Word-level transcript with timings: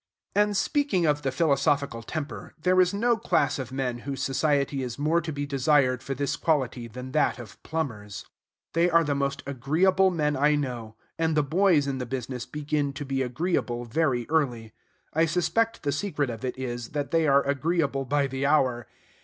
And, 0.33 0.57
speaking 0.57 1.05
of 1.05 1.21
the 1.21 1.31
philosophical 1.31 2.01
temper, 2.01 2.55
there 2.59 2.81
is 2.81 2.91
no 2.91 3.17
class 3.17 3.59
of 3.59 3.71
men 3.71 3.99
whose 3.99 4.23
society 4.23 4.81
is 4.81 4.97
more 4.97 5.21
to 5.21 5.31
be 5.31 5.45
desired 5.45 6.01
for 6.01 6.15
this 6.15 6.35
quality 6.35 6.87
than 6.87 7.11
that 7.11 7.37
of 7.37 7.61
plumbers. 7.61 8.25
They 8.73 8.89
are 8.89 9.03
the 9.03 9.13
most 9.13 9.43
agreeable 9.45 10.09
men 10.09 10.35
I 10.35 10.55
know; 10.55 10.95
and 11.19 11.37
the 11.37 11.43
boys 11.43 11.85
in 11.85 11.99
the 11.99 12.07
business 12.07 12.47
begin 12.47 12.93
to 12.93 13.05
be 13.05 13.21
agreeable 13.21 13.85
very 13.85 14.25
early. 14.27 14.73
I 15.13 15.27
suspect 15.27 15.83
the 15.83 15.91
secret 15.91 16.31
of 16.31 16.43
it 16.43 16.57
is, 16.57 16.93
that 16.97 17.11
they 17.11 17.27
are 17.27 17.43
agreeable 17.45 18.05
by 18.05 18.25
the 18.25 18.43
hour. 18.43 18.87